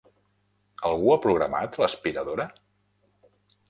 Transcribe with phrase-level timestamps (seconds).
[0.91, 2.53] Algú ha programat l'aspiradora?